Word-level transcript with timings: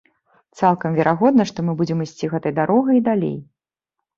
Цалкам 0.61 0.95
верагодна, 0.99 1.45
што 1.51 1.65
мы 1.67 1.75
будзем 1.81 2.03
ісці 2.09 2.31
гэтай 2.33 2.57
дарогай 2.61 2.95
і 3.03 3.07
далей. 3.11 3.37